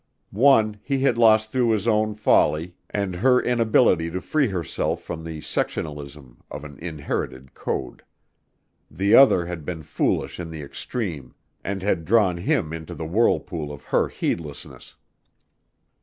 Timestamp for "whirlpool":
13.05-13.71